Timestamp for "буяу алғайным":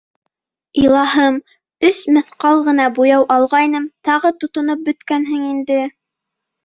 2.97-3.85